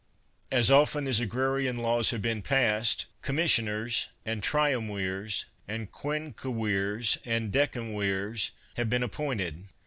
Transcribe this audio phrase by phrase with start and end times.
[0.51, 8.49] As often as agrarian laws have been passed, commissioners, and triumvirs, and quinquevirs, and decemvirs
[8.77, 9.65] have been appointed.